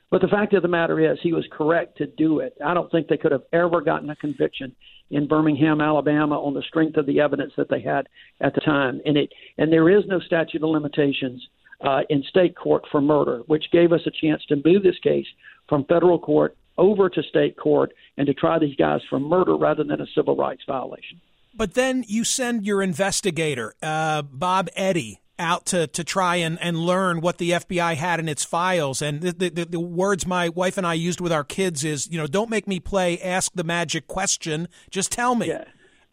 But 0.09 0.21
the 0.21 0.27
fact 0.27 0.53
of 0.53 0.61
the 0.61 0.69
matter 0.69 1.11
is, 1.11 1.19
he 1.21 1.33
was 1.33 1.45
correct 1.51 1.97
to 1.97 2.07
do 2.07 2.39
it. 2.39 2.55
I 2.63 2.73
don't 2.73 2.89
think 2.91 3.07
they 3.07 3.17
could 3.17 3.33
have 3.33 3.43
ever 3.51 3.81
gotten 3.81 4.09
a 4.09 4.15
conviction 4.15 4.73
in 5.09 5.27
Birmingham, 5.27 5.81
Alabama, 5.81 6.35
on 6.35 6.53
the 6.53 6.61
strength 6.61 6.97
of 6.97 7.05
the 7.05 7.19
evidence 7.19 7.53
that 7.57 7.69
they 7.69 7.81
had 7.81 8.07
at 8.39 8.53
the 8.53 8.61
time. 8.61 9.01
And 9.05 9.17
it 9.17 9.33
and 9.57 9.71
there 9.71 9.89
is 9.89 10.05
no 10.07 10.19
statute 10.19 10.63
of 10.63 10.69
limitations 10.69 11.45
uh, 11.81 12.01
in 12.09 12.23
state 12.23 12.55
court 12.55 12.83
for 12.91 13.01
murder, 13.01 13.39
which 13.47 13.65
gave 13.71 13.91
us 13.91 14.01
a 14.05 14.11
chance 14.11 14.43
to 14.45 14.55
move 14.63 14.83
this 14.83 14.99
case 15.03 15.27
from 15.67 15.85
federal 15.85 16.19
court 16.19 16.57
over 16.77 17.09
to 17.09 17.23
state 17.23 17.57
court 17.57 17.93
and 18.17 18.27
to 18.27 18.33
try 18.33 18.59
these 18.59 18.75
guys 18.75 19.01
for 19.09 19.19
murder 19.19 19.55
rather 19.55 19.83
than 19.83 19.99
a 19.99 20.07
civil 20.15 20.35
rights 20.35 20.61
violation. 20.67 21.19
But 21.53 21.73
then 21.73 22.05
you 22.07 22.23
send 22.23 22.65
your 22.65 22.83
investigator, 22.83 23.73
uh, 23.81 24.21
Bob 24.21 24.69
Eddy, 24.75 25.21
out 25.39 25.65
to, 25.67 25.87
to 25.87 26.03
try 26.03 26.37
and, 26.37 26.57
and 26.61 26.77
learn 26.77 27.21
what 27.21 27.37
the 27.37 27.51
FBI 27.51 27.95
had 27.95 28.19
in 28.19 28.27
its 28.27 28.43
files. 28.43 29.01
And 29.01 29.21
the, 29.21 29.49
the, 29.49 29.65
the, 29.65 29.79
words 29.79 30.25
my 30.25 30.49
wife 30.49 30.77
and 30.77 30.85
I 30.85 30.93
used 30.93 31.21
with 31.21 31.31
our 31.31 31.43
kids 31.43 31.83
is, 31.83 32.09
you 32.09 32.17
know, 32.17 32.27
don't 32.27 32.49
make 32.49 32.67
me 32.67 32.79
play 32.79 33.19
ask 33.21 33.51
the 33.53 33.63
magic 33.63 34.07
question, 34.07 34.67
just 34.89 35.11
tell 35.11 35.35
me. 35.35 35.47
Yeah. 35.47 35.65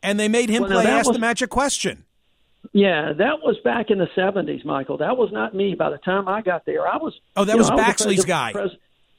And 0.02 0.20
they 0.20 0.28
made 0.28 0.50
him 0.50 0.62
well, 0.62 0.82
play 0.82 0.86
ask 0.86 1.08
was, 1.08 1.16
the 1.16 1.20
magic 1.20 1.50
question. 1.50 2.04
Yeah, 2.72 3.12
that 3.12 3.40
was 3.42 3.56
back 3.64 3.90
in 3.90 3.98
the 3.98 4.08
70s, 4.16 4.64
Michael. 4.64 4.98
That 4.98 5.16
was 5.16 5.30
not 5.32 5.54
me. 5.54 5.74
By 5.74 5.90
the 5.90 5.98
time 5.98 6.28
I 6.28 6.42
got 6.42 6.66
there, 6.66 6.86
I 6.86 6.96
was. 6.96 7.14
Oh, 7.36 7.44
that 7.44 7.56
was 7.56 7.70
know, 7.70 7.76
Baxley's 7.76 8.18
was 8.18 8.24
guy. 8.24 8.52
Pres- 8.52 8.70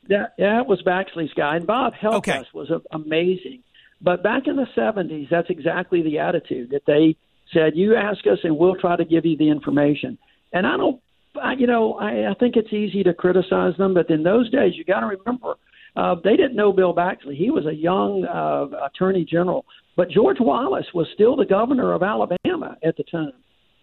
that, 0.10 0.34
yeah, 0.38 0.58
that 0.58 0.68
was 0.68 0.82
Baxley's 0.84 1.34
guy. 1.34 1.56
And 1.56 1.66
Bob 1.66 1.94
helped 1.94 2.28
okay. 2.28 2.40
us, 2.40 2.46
was 2.54 2.70
amazing. 2.92 3.64
But 4.02 4.24
back 4.24 4.48
in 4.48 4.56
the 4.56 4.68
70s, 4.78 5.30
that's 5.30 5.50
exactly 5.50 6.02
the 6.02 6.20
attitude 6.20 6.72
that 6.72 6.86
they 6.86 7.16
said, 7.54 7.76
"You 7.76 7.96
ask 7.96 8.26
us, 8.28 8.40
and 8.44 8.58
we'll 8.58 8.76
try 8.76 8.96
to 8.96 9.06
give 9.06 9.26
you 9.26 9.38
the 9.38 9.50
information." 9.50 10.18
And 10.54 10.66
I 10.66 10.78
don't, 10.78 11.02
I, 11.42 11.54
you 11.54 11.68
know, 11.68 11.94
I, 11.94 12.32
I 12.32 12.34
think 12.40 12.56
it's 12.56 12.74
easy 12.74 13.04
to 13.04 13.14
criticize 13.14 13.76
them, 13.78 13.94
but 13.94 14.10
in 14.10 14.24
those 14.24 14.50
days, 14.50 14.74
you 14.76 14.84
got 14.84 15.02
to 15.02 15.08
remember 15.08 15.56
uh, 15.96 16.16
they 16.24 16.36
didn't 16.36 16.56
know 16.56 16.74
Bill 16.74 16.94
Baxley. 16.94 17.36
He 17.36 17.50
was 17.50 17.66
a 17.66 17.74
young 17.74 18.26
uh, 18.26 18.86
attorney 18.86 19.26
general, 19.26 19.66
but 19.96 20.10
George 20.10 20.38
Wallace 20.40 20.88
was 20.94 21.08
still 21.14 21.36
the 21.36 21.46
governor 21.46 21.94
of 21.94 22.04
Alabama 22.04 22.78
at 22.84 22.98
the 22.98 23.04
time. 23.04 23.32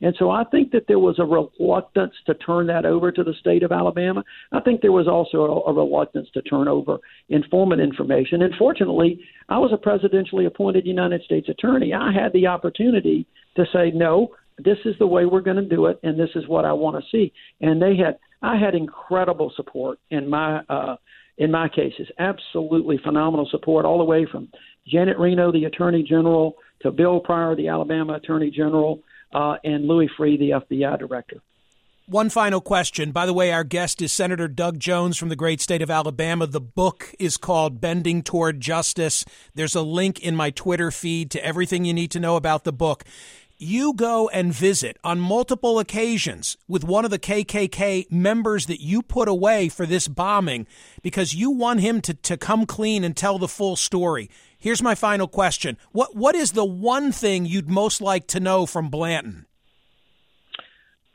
And 0.02 0.14
so 0.18 0.30
I 0.30 0.44
think 0.44 0.72
that 0.72 0.86
there 0.88 0.98
was 0.98 1.18
a 1.18 1.24
reluctance 1.24 2.12
to 2.26 2.34
turn 2.34 2.66
that 2.66 2.84
over 2.84 3.12
to 3.12 3.22
the 3.22 3.34
state 3.40 3.62
of 3.62 3.70
Alabama. 3.72 4.24
I 4.50 4.60
think 4.60 4.80
there 4.80 4.92
was 4.92 5.08
also 5.08 5.38
a, 5.38 5.70
a 5.70 5.72
reluctance 5.72 6.28
to 6.34 6.42
turn 6.42 6.68
over 6.68 6.98
informant 7.28 7.80
information. 7.80 8.42
And 8.42 8.52
fortunately, 8.58 9.20
I 9.48 9.58
was 9.58 9.72
a 9.72 9.76
presidentially 9.76 10.46
appointed 10.46 10.86
United 10.86 11.22
States 11.22 11.48
attorney. 11.48 11.94
I 11.94 12.12
had 12.12 12.32
the 12.32 12.48
opportunity 12.48 13.26
to 13.56 13.64
say, 13.72 13.92
no, 13.94 14.28
this 14.58 14.78
is 14.84 14.94
the 14.98 15.06
way 15.06 15.24
we're 15.24 15.40
going 15.40 15.56
to 15.56 15.62
do 15.62 15.86
it, 15.86 15.98
and 16.02 16.18
this 16.18 16.30
is 16.34 16.46
what 16.48 16.64
I 16.64 16.72
want 16.72 17.02
to 17.02 17.10
see. 17.10 17.32
And 17.60 17.80
they 17.80 17.96
had, 17.96 18.18
I 18.42 18.58
had 18.58 18.74
incredible 18.74 19.52
support 19.56 19.98
in 20.10 20.28
my, 20.28 20.60
uh, 20.68 20.96
in 21.38 21.50
my 21.50 21.68
cases, 21.68 22.08
absolutely 22.18 22.98
phenomenal 23.02 23.48
support 23.50 23.84
all 23.84 23.98
the 23.98 24.04
way 24.04 24.26
from 24.30 24.48
Janet 24.86 25.18
Reno, 25.18 25.52
the 25.52 25.64
Attorney 25.64 26.02
General, 26.02 26.56
to 26.82 26.90
Bill 26.90 27.20
Pryor, 27.20 27.54
the 27.54 27.68
Alabama 27.68 28.14
Attorney 28.14 28.50
General, 28.50 29.00
uh, 29.32 29.56
and 29.64 29.86
Louis 29.86 30.10
Freeh, 30.18 30.38
the 30.38 30.50
FBI 30.50 30.98
Director. 30.98 31.40
One 32.06 32.30
final 32.30 32.60
question. 32.60 33.12
By 33.12 33.26
the 33.26 33.32
way, 33.32 33.52
our 33.52 33.64
guest 33.64 34.02
is 34.02 34.12
Senator 34.12 34.48
Doug 34.48 34.80
Jones 34.80 35.16
from 35.16 35.28
the 35.28 35.36
great 35.36 35.60
state 35.60 35.82
of 35.82 35.90
Alabama. 35.90 36.46
The 36.46 36.60
book 36.60 37.14
is 37.18 37.36
called 37.36 37.80
Bending 37.80 38.22
Toward 38.22 38.60
Justice. 38.60 39.24
There's 39.54 39.76
a 39.76 39.82
link 39.82 40.18
in 40.18 40.34
my 40.34 40.50
Twitter 40.50 40.90
feed 40.90 41.30
to 41.30 41.44
everything 41.44 41.84
you 41.84 41.94
need 41.94 42.10
to 42.10 42.20
know 42.20 42.36
about 42.36 42.64
the 42.64 42.72
book 42.72 43.04
you 43.62 43.94
go 43.94 44.28
and 44.30 44.52
visit 44.52 44.96
on 45.04 45.20
multiple 45.20 45.78
occasions 45.78 46.56
with 46.66 46.82
one 46.82 47.04
of 47.04 47.12
the 47.12 47.18
KKK 47.18 48.10
members 48.10 48.66
that 48.66 48.80
you 48.80 49.02
put 49.02 49.28
away 49.28 49.68
for 49.68 49.86
this 49.86 50.08
bombing 50.08 50.66
because 51.00 51.32
you 51.34 51.48
want 51.52 51.78
him 51.78 52.00
to, 52.00 52.12
to 52.12 52.36
come 52.36 52.66
clean 52.66 53.04
and 53.04 53.16
tell 53.16 53.38
the 53.38 53.46
full 53.46 53.76
story. 53.76 54.28
Here's 54.62 54.80
my 54.80 54.94
final 54.94 55.26
question. 55.26 55.76
What 55.90 56.14
what 56.14 56.36
is 56.36 56.52
the 56.52 56.64
one 56.64 57.10
thing 57.10 57.46
you'd 57.46 57.68
most 57.68 58.00
like 58.00 58.28
to 58.28 58.38
know 58.38 58.64
from 58.64 58.90
Blanton? 58.90 59.46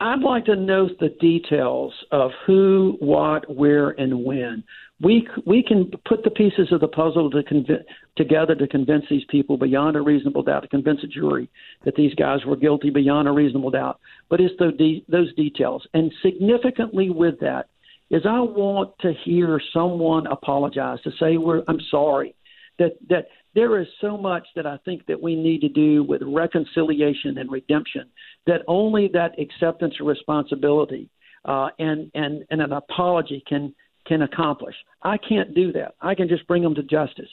I'd 0.00 0.20
like 0.20 0.44
to 0.44 0.54
know 0.54 0.90
the 1.00 1.08
details 1.08 1.94
of 2.12 2.30
who, 2.46 2.96
what, 3.00 3.52
where, 3.52 3.90
and 3.90 4.22
when 4.22 4.64
we 5.00 5.26
we 5.46 5.62
can 5.62 5.90
put 6.06 6.24
the 6.24 6.30
pieces 6.30 6.72
of 6.72 6.80
the 6.80 6.88
puzzle 6.88 7.30
to 7.30 7.42
conv- 7.42 7.84
together 8.16 8.54
to 8.54 8.66
convince 8.68 9.06
these 9.08 9.24
people 9.30 9.56
beyond 9.56 9.96
a 9.96 10.02
reasonable 10.02 10.42
doubt, 10.42 10.60
to 10.60 10.68
convince 10.68 11.02
a 11.02 11.06
jury 11.06 11.48
that 11.86 11.94
these 11.96 12.14
guys 12.16 12.44
were 12.44 12.56
guilty 12.56 12.90
beyond 12.90 13.28
a 13.28 13.32
reasonable 13.32 13.70
doubt. 13.70 13.98
But 14.28 14.42
it's 14.42 14.54
the 14.58 14.72
de- 14.72 15.06
those 15.08 15.34
details, 15.36 15.86
and 15.94 16.12
significantly 16.22 17.08
with 17.08 17.40
that 17.40 17.70
is 18.10 18.22
I 18.26 18.40
want 18.40 18.98
to 19.00 19.12
hear 19.24 19.60
someone 19.72 20.26
apologize 20.26 21.00
to 21.02 21.10
say 21.18 21.38
we're 21.38 21.62
I'm 21.66 21.80
sorry 21.90 22.34
that 22.78 22.92
that 23.08 23.28
there 23.54 23.80
is 23.80 23.86
so 24.00 24.16
much 24.16 24.46
that 24.56 24.66
I 24.66 24.78
think 24.84 25.06
that 25.06 25.20
we 25.20 25.34
need 25.34 25.60
to 25.62 25.68
do 25.68 26.04
with 26.04 26.22
reconciliation 26.24 27.38
and 27.38 27.50
redemption 27.50 28.08
that 28.46 28.62
only 28.68 29.08
that 29.12 29.38
acceptance 29.38 29.94
of 30.00 30.06
responsibility 30.06 31.10
uh, 31.44 31.68
and 31.78 32.10
and 32.14 32.44
and 32.50 32.62
an 32.62 32.72
apology 32.72 33.42
can 33.48 33.74
can 34.06 34.22
accomplish. 34.22 34.74
I 35.02 35.16
can't 35.18 35.54
do 35.54 35.72
that. 35.72 35.94
I 36.00 36.14
can 36.14 36.28
just 36.28 36.46
bring 36.46 36.62
them 36.62 36.74
to 36.74 36.82
justice. 36.82 37.28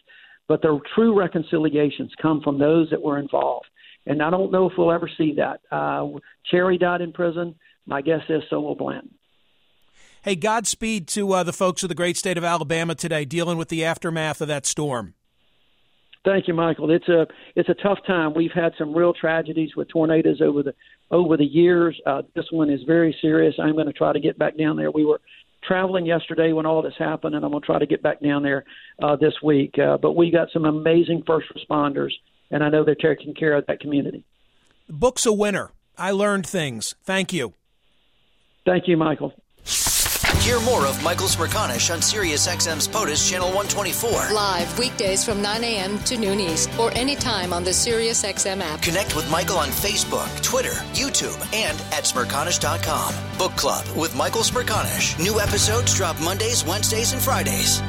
But 0.47 0.61
the 0.61 0.79
true 0.93 1.17
reconciliations 1.17 2.11
come 2.21 2.41
from 2.41 2.59
those 2.59 2.89
that 2.91 3.01
were 3.01 3.17
involved. 3.17 3.65
And 4.05 4.21
I 4.21 4.29
don't 4.29 4.51
know 4.51 4.69
if 4.69 4.73
we'll 4.77 4.91
ever 4.91 5.09
see 5.17 5.35
that. 5.37 5.61
Uh, 5.71 6.19
Cherry 6.51 6.77
died 6.77 7.01
in 7.01 7.11
prison. 7.11 7.55
My 7.87 8.01
guess 8.01 8.21
is 8.29 8.43
so 8.49 8.61
will 8.61 8.75
Blanton. 8.75 9.15
Hey, 10.21 10.35
Godspeed 10.35 11.07
to 11.09 11.31
uh, 11.33 11.43
the 11.43 11.53
folks 11.53 11.83
of 11.83 11.89
the 11.89 11.95
great 11.95 12.17
state 12.17 12.37
of 12.37 12.43
Alabama 12.43 12.95
today 12.95 13.25
dealing 13.25 13.57
with 13.57 13.69
the 13.69 13.85
aftermath 13.85 14.41
of 14.41 14.47
that 14.47 14.65
storm. 14.65 15.13
Thank 16.25 16.47
you, 16.47 16.55
Michael. 16.55 16.89
It's 16.89 17.07
a 17.07 17.27
it's 17.55 17.69
a 17.69 17.75
tough 17.75 17.99
time. 18.07 18.33
We've 18.33 18.51
had 18.51 18.73
some 18.79 18.93
real 18.93 19.13
tragedies 19.13 19.75
with 19.75 19.87
tornadoes 19.89 20.41
over 20.41 20.63
the 20.63 20.73
over 21.11 21.37
the 21.37 21.45
years. 21.45 21.99
Uh, 22.05 22.23
this 22.35 22.45
one 22.51 22.71
is 22.71 22.81
very 22.87 23.15
serious. 23.21 23.53
I'm 23.61 23.73
going 23.73 23.85
to 23.85 23.93
try 23.93 24.11
to 24.11 24.19
get 24.19 24.37
back 24.39 24.57
down 24.57 24.75
there. 24.75 24.89
We 24.89 25.05
were 25.05 25.21
traveling 25.63 26.05
yesterday 26.05 26.51
when 26.51 26.65
all 26.65 26.81
this 26.81 26.95
happened, 26.97 27.35
and 27.35 27.45
I'm 27.45 27.51
going 27.51 27.61
to 27.61 27.65
try 27.65 27.77
to 27.77 27.85
get 27.85 28.01
back 28.01 28.21
down 28.21 28.41
there 28.41 28.65
uh, 29.03 29.15
this 29.15 29.33
week. 29.43 29.75
Uh, 29.77 29.97
but 29.97 30.13
we 30.13 30.31
got 30.31 30.47
some 30.51 30.65
amazing 30.65 31.23
first 31.27 31.47
responders, 31.55 32.11
and 32.49 32.63
I 32.63 32.69
know 32.69 32.83
they're 32.83 32.95
taking 32.95 33.35
care 33.35 33.53
of 33.53 33.65
that 33.67 33.79
community. 33.79 34.25
The 34.87 34.93
book's 34.93 35.27
a 35.27 35.33
winner. 35.33 35.71
I 35.95 36.09
learned 36.09 36.47
things. 36.47 36.95
Thank 37.03 37.33
you. 37.33 37.53
Thank 38.65 38.87
you, 38.87 38.97
Michael. 38.97 39.31
Hear 40.45 40.59
more 40.59 40.85
of 40.85 41.01
Michael 41.01 41.25
Smerconish 41.25 41.91
on 41.91 42.01
SiriusXM's 42.01 42.87
POTUS 42.87 43.27
Channel 43.27 43.47
124. 43.47 44.31
Live 44.31 44.77
weekdays 44.77 45.25
from 45.25 45.41
9 45.41 45.63
a.m. 45.63 45.97
to 46.03 46.17
noon 46.17 46.39
East 46.39 46.69
or 46.77 46.95
anytime 46.95 47.51
on 47.51 47.63
the 47.63 47.71
SiriusXM 47.71 48.61
app. 48.61 48.79
Connect 48.83 49.15
with 49.15 49.27
Michael 49.31 49.57
on 49.57 49.69
Facebook, 49.69 50.29
Twitter, 50.43 50.73
YouTube, 50.93 51.35
and 51.51 51.81
at 51.91 52.03
Smerconish.com. 52.03 53.15
Book 53.39 53.55
Club 53.55 53.87
with 53.97 54.15
Michael 54.15 54.41
Smerconish. 54.41 55.19
New 55.19 55.39
episodes 55.39 55.95
drop 55.95 56.21
Mondays, 56.21 56.63
Wednesdays, 56.63 57.11
and 57.11 57.19
Fridays. 57.19 57.81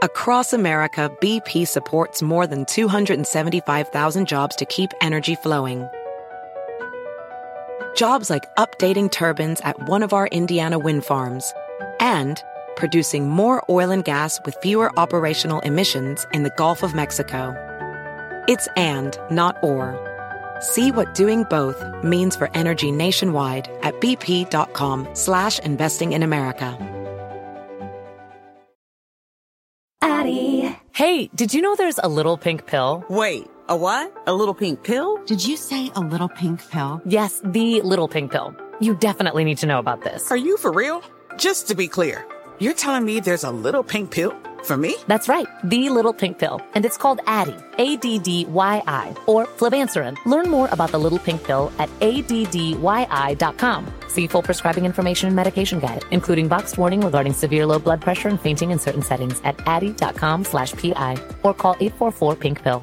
Across 0.00 0.54
America, 0.54 1.14
BP 1.20 1.68
supports 1.68 2.22
more 2.22 2.46
than 2.46 2.64
275,000 2.64 4.26
jobs 4.26 4.56
to 4.56 4.64
keep 4.64 4.92
energy 5.02 5.34
flowing 5.34 5.86
Jobs 7.94 8.30
like 8.30 8.54
updating 8.56 9.10
turbines 9.10 9.60
at 9.62 9.88
one 9.88 10.02
of 10.02 10.12
our 10.12 10.28
Indiana 10.28 10.78
wind 10.78 11.04
farms 11.04 11.52
and 12.00 12.42
producing 12.76 13.28
more 13.28 13.64
oil 13.68 13.90
and 13.90 14.04
gas 14.04 14.40
with 14.44 14.56
fewer 14.62 14.96
operational 14.98 15.60
emissions 15.60 16.26
in 16.32 16.44
the 16.44 16.50
Gulf 16.56 16.82
of 16.82 16.94
Mexico. 16.94 17.54
It's 18.48 18.68
and, 18.76 19.18
not 19.30 19.56
or. 19.62 19.96
See 20.60 20.92
what 20.92 21.14
doing 21.14 21.44
both 21.50 21.84
means 22.02 22.36
for 22.36 22.50
energy 22.54 22.92
nationwide 22.92 23.68
at 23.82 24.00
bp.com 24.00 25.08
slash 25.14 25.58
investing 25.58 26.12
in 26.12 26.22
America. 26.22 26.76
Addie. 30.00 30.76
Hey, 30.94 31.30
did 31.34 31.52
you 31.52 31.62
know 31.62 31.74
there's 31.76 31.98
a 32.02 32.08
little 32.08 32.36
pink 32.36 32.66
pill? 32.66 33.04
Wait. 33.08 33.48
A 33.70 33.76
what? 33.76 34.22
A 34.26 34.32
little 34.32 34.54
pink 34.54 34.82
pill? 34.82 35.22
Did 35.26 35.44
you 35.44 35.54
say 35.54 35.90
a 35.94 36.00
little 36.00 36.30
pink 36.30 36.66
pill? 36.70 37.02
Yes, 37.04 37.42
the 37.44 37.82
little 37.82 38.08
pink 38.08 38.32
pill. 38.32 38.56
You 38.80 38.94
definitely 38.94 39.44
need 39.44 39.58
to 39.58 39.66
know 39.66 39.78
about 39.78 40.00
this. 40.02 40.30
Are 40.30 40.38
you 40.38 40.56
for 40.56 40.72
real? 40.72 41.02
Just 41.36 41.68
to 41.68 41.74
be 41.74 41.86
clear, 41.86 42.26
you're 42.58 42.72
telling 42.72 43.04
me 43.04 43.20
there's 43.20 43.44
a 43.44 43.50
little 43.50 43.82
pink 43.82 44.10
pill 44.10 44.32
for 44.64 44.78
me? 44.78 44.96
That's 45.06 45.28
right, 45.28 45.46
the 45.64 45.90
little 45.90 46.14
pink 46.14 46.38
pill. 46.38 46.62
And 46.72 46.86
it's 46.86 46.96
called 46.96 47.18
Addyi, 47.26 47.62
A-D-D-Y-I, 47.76 49.14
or 49.26 49.44
flibanserin. 49.44 50.16
Learn 50.24 50.48
more 50.48 50.68
about 50.72 50.90
the 50.90 50.98
little 50.98 51.18
pink 51.18 51.44
pill 51.44 51.70
at 51.78 51.90
addyi.com. 52.00 53.86
See 54.08 54.28
full 54.28 54.42
prescribing 54.42 54.86
information 54.86 55.26
and 55.26 55.36
medication 55.36 55.78
guide, 55.78 56.06
including 56.10 56.48
boxed 56.48 56.78
warning 56.78 57.02
regarding 57.02 57.34
severe 57.34 57.66
low 57.66 57.78
blood 57.78 58.00
pressure 58.00 58.28
and 58.28 58.40
fainting 58.40 58.70
in 58.70 58.78
certain 58.78 59.02
settings 59.02 59.42
at 59.44 59.58
addyi.com 59.58 60.44
slash 60.44 60.72
PI 60.72 61.18
or 61.42 61.52
call 61.52 61.74
844-PINK-PILL. 61.74 62.82